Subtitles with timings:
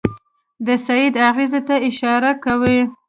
[0.65, 2.79] د سید اغېزې ته اشاره کوي.